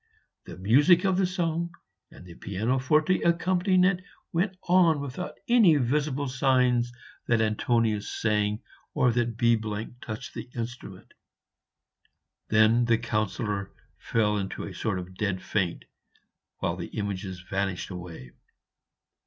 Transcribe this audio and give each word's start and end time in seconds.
The 0.45 0.57
music 0.57 1.03
of 1.03 1.15
the 1.17 1.27
song 1.27 1.75
and 2.09 2.21
of 2.21 2.25
the 2.25 2.33
pianoforte 2.33 3.21
accompanying 3.21 3.83
it 3.83 4.03
went 4.33 4.57
on 4.63 4.99
without 4.99 5.35
any 5.47 5.75
visible 5.75 6.27
signs 6.27 6.91
that 7.27 7.39
Antonia 7.39 8.01
sang 8.01 8.63
or 8.95 9.11
that 9.11 9.37
B 9.37 9.55
touched 10.01 10.33
the 10.33 10.49
instrument. 10.55 11.13
Then 12.47 12.85
the 12.85 12.97
Councillor 12.97 13.73
fell 13.99 14.37
into 14.37 14.63
a 14.63 14.73
sort 14.73 14.97
of 14.97 15.13
dead 15.13 15.39
faint, 15.39 15.85
whilst 16.63 16.79
the 16.79 16.97
images 16.97 17.41
vanished 17.41 17.91
away. 17.91 18.31